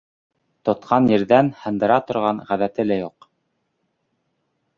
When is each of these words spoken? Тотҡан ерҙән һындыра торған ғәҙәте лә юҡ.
Тотҡан 0.69 1.09
ерҙән 1.11 1.51
һындыра 1.65 1.99
торған 2.09 2.41
ғәҙәте 2.49 2.87
лә 2.89 2.99
юҡ. 3.01 3.29